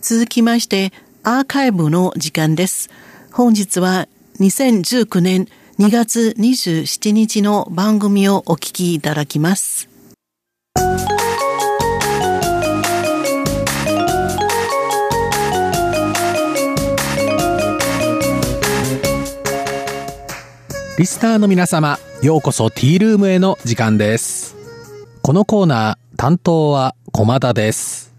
[0.00, 2.90] 続きまして、アーカイブの時間です。
[3.32, 4.08] 本日は
[4.40, 5.46] 2019年
[5.78, 9.88] 2月27日の番組をお聞きいただきます。
[20.98, 24.54] リスナーの皆様、ようこそティールームへの時間です。
[25.22, 28.09] このコーナー、担当は駒田です。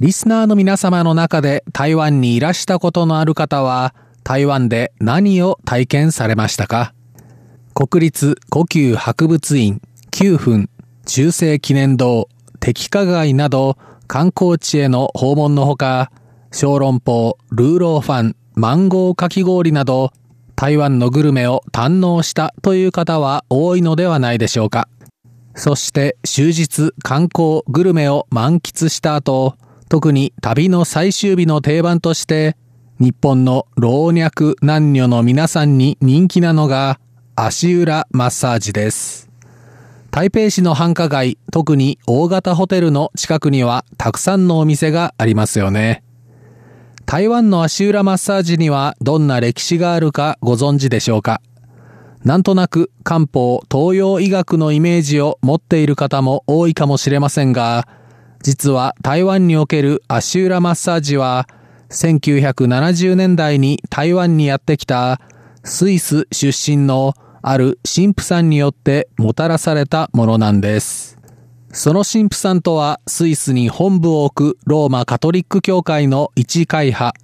[0.00, 3.94] リスナーの皆様の中で台湾にいらしたことのある方は、
[4.24, 6.94] 台湾で何を体験されましたか？
[7.74, 10.70] 国立故宮博物院9分
[11.04, 12.30] 中世記念堂
[12.60, 16.10] 敵化街など観光地への訪問のほか
[16.50, 20.14] 小籠包ルーローファンマンゴーかき氷など
[20.56, 24.88] 台湾のグルメを堪能したという方は多いのではないでしょうか。
[25.54, 29.56] そして終日観光グルメを満喫した後、
[29.90, 32.56] 特に旅の最終日の定番として、
[33.00, 37.00] 日本の老若男女の皆さんに人気なのが
[37.34, 39.28] 足裏マッサージです。
[40.12, 46.04] 台北市の繁華街、特に大型ホテルの近くにはたくさんのお店がありますよね。
[47.04, 51.42] 台湾の足裏マッサージにはどんな歴史があるかご存知でしょうか？
[52.22, 57.88] なんとなく漢方東洋医学のイメージを持っている方も多いかもしれませんが、
[58.42, 61.46] 実は台湾における足裏マッサージは、
[61.90, 65.20] 1970年代に台湾にやってきた
[65.64, 71.18] スイス出身のある神父さんによってもたらされたものなんです。
[71.72, 77.14] その神父さんとはスイスに本部を置くローマカトリック教会の一会派、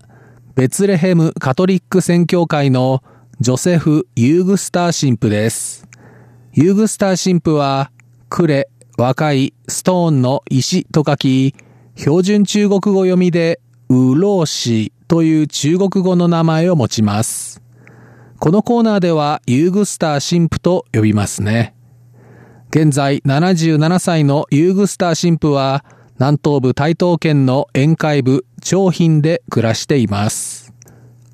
[0.54, 3.02] ベツレヘムカトリック宣教会の
[3.40, 5.86] ジョセフ・ユーグスター神父です。
[6.52, 7.90] ユーグスター神父は、
[8.28, 11.54] クレ、若い、ストーンの石と書き、
[11.96, 17.62] 標準中国語読みで、ウローシという中国語の名前を持ちます。
[18.38, 21.74] このコーナーではユーグスター神父と呼びますね。
[22.70, 25.84] 現在77歳のユーグスター神父は
[26.18, 30.74] 南東部台東県の沿海部長品で暮らしています。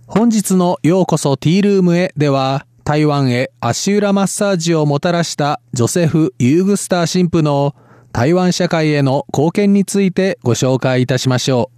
[0.06, 7.76] 本日のようこそティールームへでは台湾へ足裏マッサージをもたらしたジョセフ・ユーグスター神父の
[8.12, 11.70] 台湾社会への貢献についてご紹介いたしましょ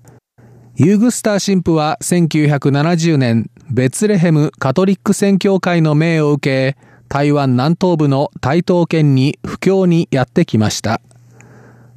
[0.78, 0.82] う。
[0.82, 6.78] ユーグスター神父は1970年ベツレヘムカトリック宣教会の命を受け
[7.08, 11.02] 台湾南東部の台東県に布教にやってきました。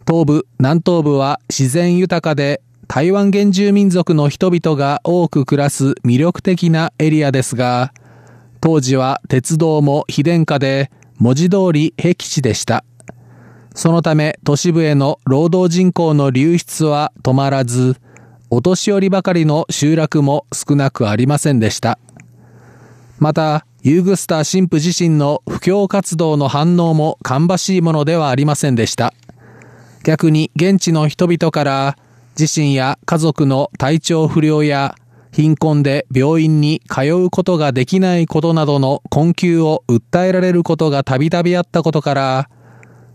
[0.05, 7.93] 東部、南東部は自然豊かで台湾原住民族の人々が多く暮らす魅力的なエリアですが、
[8.61, 12.83] 当時は鉄道も非電化で文字通り僻地でした。
[13.73, 17.95] そのため都市部への労働人口の流出は止まらず、
[18.49, 21.99] お年寄りばかりの集落も少なくありませんでした。
[23.19, 29.13] また、ユーグスター神父自身の布教活動の反応も芳しいものではありませんでした。
[30.03, 31.97] 逆に現地の人々から
[32.39, 34.95] 自身や家族の体調不良や
[35.37, 42.49] 貧困で病院に通うことができないことなどの困窮を訴えられることがたびたびあったことから、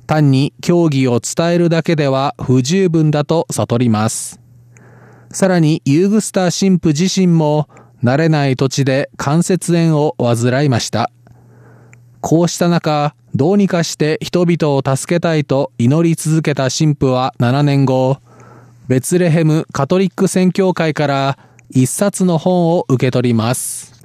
[0.06, 4.40] 単に教義を伝えるだけでは不十分だと悟ります。
[5.32, 7.68] さらにユーグスター神父自身も
[8.04, 11.10] 慣れない土地で関節炎を患いました。
[12.20, 18.18] こうした中、どうにかして人々を助けたいと祈り続けた神父は7年後、
[18.86, 21.38] ベツレヘムカトリック宣教会から
[21.74, 24.04] 一冊の本を受け取ります。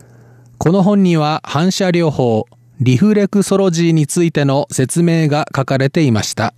[0.58, 2.46] この本には反射療法、
[2.80, 6.54] リフレクソロジーについての説明が書かれていました。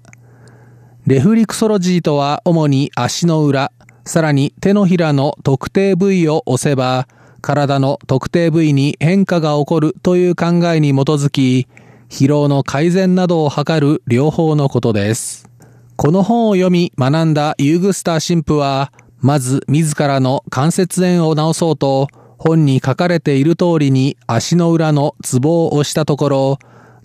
[1.08, 3.72] レフリクソロジーとは主に足の裏、
[4.06, 7.08] さらに手のひらの特定部位を押せば、
[7.42, 11.68] 体の特定部位に変化が起こるという考えに基づき、
[12.09, 15.50] 疲労の改善などを図る療法のことです。
[15.96, 22.07] この本を読み学んだユーグスター神父は、まず自らの関節炎を治そうと、
[22.38, 26.60] 本に書かれている通りに足の裏のツボを押したところ、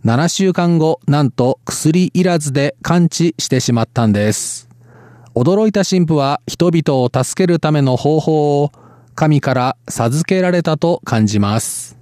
[0.04, 4.68] 7週間後、なんと薬いらずで完治してしまったんです。
[5.34, 8.70] 驚いた神父は人々を助けるための方法を
[9.16, 11.98] 神から授けられたと感じます。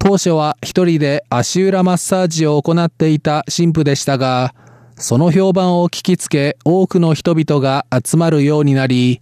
[0.00, 4.54] 当初は一人で足裏マッサージを行っていた神父でしたが、
[4.96, 9.20] その評判を聞きつけ多くの人々が集まるようになり、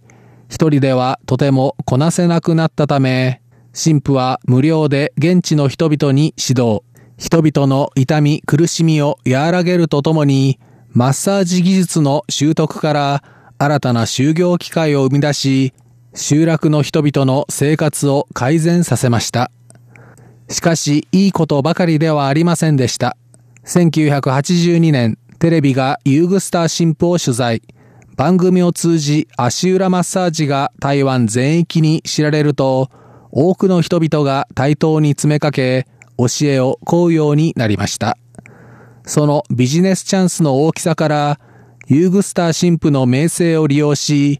[0.49, 3.41] 一人ではとてもこなせなくなったため、
[3.73, 6.83] 神父は無料で現地の人々に指導、
[7.17, 10.59] 人々の痛み苦しみを和らげるとともに、
[10.91, 13.23] マッサージ技術の習得から
[13.57, 15.73] 新たな就業機会を生み出し、
[16.13, 19.49] 集落の人々の生活を改善させました。
[20.49, 23.17] しかし、いいことばかりではありませんでした。
[23.65, 27.63] 1982年、テレビがユーグスター神父を取材。
[28.15, 32.89] 番組を通じ足裏マッサージが台湾全域に知られると、
[33.29, 35.85] 多くの人々が台頭に詰めかけ、
[36.17, 38.17] 教えを請うようになりました。
[39.05, 41.39] そのビジネスチャンスの大きさから、
[41.87, 44.39] ユーグスター神父の名声を利用し、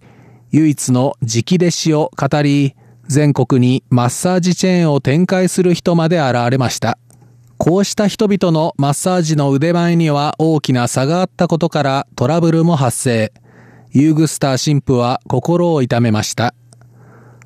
[0.52, 2.76] 唯一の直弟子を語り、
[3.10, 6.98] 全国にマッサージチェーンを展開する人まで現れました。
[7.58, 13.32] こうした人々のマッサージの腕前には大きな差があったことからトラブルも発生。
[13.92, 16.54] ユーグスター神父は心を痛めました。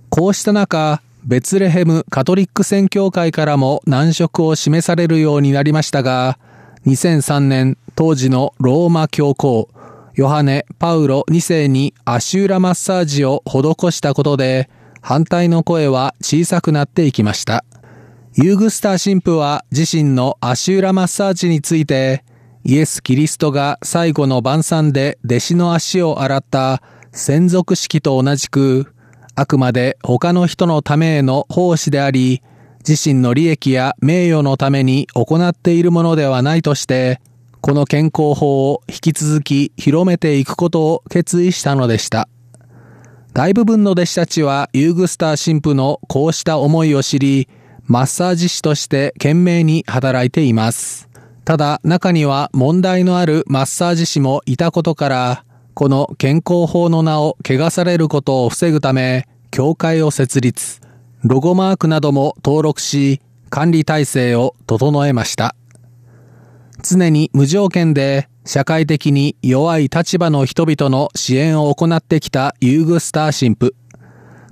[0.09, 6.39] こうした中、ベツレヘムカトリック宣教会からも難色を示されるようになりましたが、
[6.85, 9.69] 2003年当時のローマ教皇、
[10.15, 14.69] ヨハネ・パウロ2世に足裏マッサージを施したことで、
[15.01, 17.65] 反対の声は小さくなっていきました。
[18.39, 22.23] ユーグスター神父は自身の足裏マッサージについて、
[22.63, 28.93] イエス・キリストが最後の晩餐で弟子の足を洗った専属式と同じく、
[29.33, 32.43] あくまで他の人のためへの奉仕であり、
[32.87, 37.19] 自身の利益や名誉のために行っているものではないとして、
[37.61, 42.29] この健康法を引き続き広めていくことを決意したのでした。
[43.33, 47.47] 大部分の弟子たちはユーグスター神父のこうした思いを知り、
[47.87, 51.07] マッサージ師として懸命に働いています。
[51.45, 60.81] ただ中には問題のあるマッサージ師もいたことから、この健康法の名を汚されることを防ぐため、協会を設立、
[61.23, 65.55] ロゴマークなども登録し、管理体制を整えました。
[66.83, 73.86] 常に無条件で社会的に弱い立場の人々の支援を行ってきたユーグスター神父。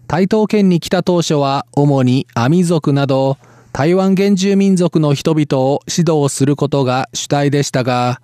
[0.08, 3.38] 台東県に来た当初は主にアミ族など
[3.74, 8.22] 台湾原住民族の人々を指導することが主体でしたが、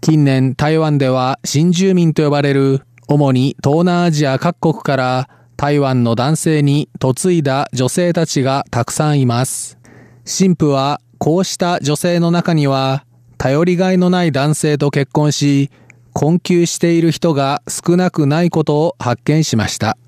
[0.00, 9.76] 近年台湾では新住民と呼ばれる主に東南アジア各国から台湾の男性に嫁いだ女性たちがたくさんいます。
[10.24, 13.04] 神父はこうした女性の中には
[13.38, 15.70] 頼りがいのない男性と結婚し、
[16.12, 19.98] 困窮している人が少なくないことを発見しました。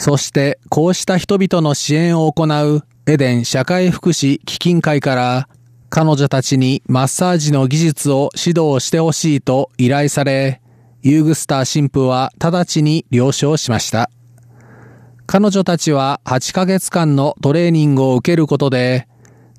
[0.00, 5.48] そしてこうした人々の支援を行うエデン社会福祉基金会から
[5.90, 10.62] 彼女たちにマッサージの技術を指導してほしいと依頼され、
[11.02, 14.08] ユーグスター神父は直ちに了承しました。
[15.26, 19.06] 彼女たちは8ヶ月間のトレーニングを受けることで、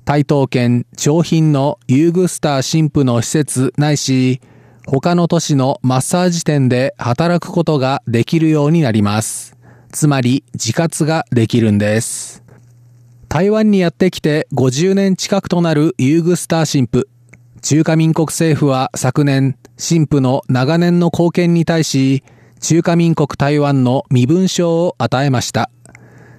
[0.04, 4.40] 台東県長品のユーグスター神父の施設ないし、
[4.88, 9.61] 他の都市のマッサージ店で働くことができるようになります。
[9.92, 12.42] つまり自活ができるんです。
[13.28, 17.08] 台湾にやってきて50年近くとなるユーグスター神父。
[17.60, 22.24] 中華民国政府は昨年、神父の長年の貢献に対し、
[22.60, 25.70] 中華民国台湾の身分証を与えました。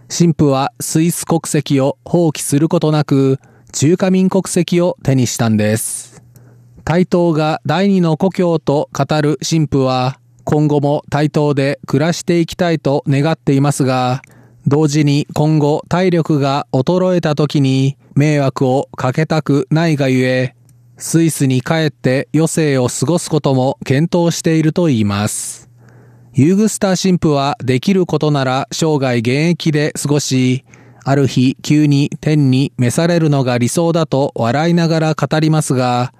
[0.09, 3.39] 神父はスイス国籍を放棄することなく、
[3.71, 6.23] 中華民国籍を手にしたんです。
[6.83, 10.19] 台東が第二の故郷と語る神父は、
[10.53, 14.21] 今後も台東で暮らしていきたいと願っていますが、
[14.67, 20.55] 同時に今後体力が衰えた時に迷惑をかけたくないがゆえ、
[20.95, 25.71] スイスに帰って余生を過ごすことも検討していると言います。
[26.33, 30.65] ユーグスター神父はできることなら生涯現役で過ごし、
[31.03, 36.13] ある日急に天に召されるのが理想だと笑いながら語りますが、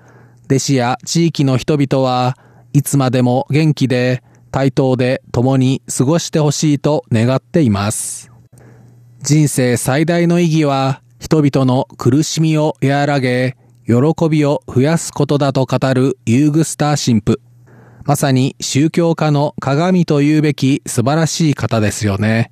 [0.46, 2.36] 弟子や地域の人々は
[2.74, 8.32] いつまでも元気で対等で共に過ごしてほしいと願っています。
[9.22, 13.94] 人生最大の意義は人々の苦しみを和らげ、喜
[14.30, 17.40] びを増やすことだと語るユーグスター神父。
[18.04, 22.52] まさに宗教家の鏡と言うべき素晴らしい方ですよね。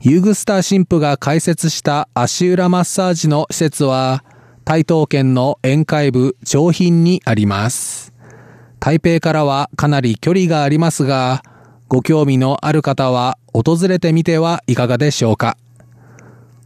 [0.00, 4.24] ユーグスター神父が開設した足裏マッサージの施設は、
[4.64, 8.13] 台東県の沿海部長品にあります。
[8.84, 11.42] 台北からはかなり距離がありますが、
[11.88, 15.56] ご興味のある方は訪れてみてはいかがでしょうか。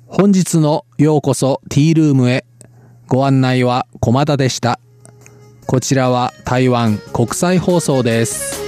[0.08, 2.44] 本日のようこそティールームへ
[3.06, 4.80] ご案内は駒田でした。
[5.68, 8.67] こちらは台湾国際放送です。